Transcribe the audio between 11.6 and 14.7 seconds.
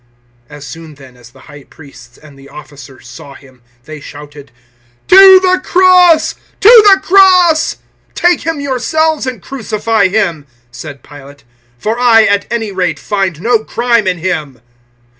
"for I, at any rate, find no crime in him."